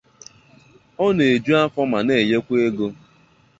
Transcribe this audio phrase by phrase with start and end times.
[1.05, 2.87] Ọ na-eju afọ ma na-enyekwa ego.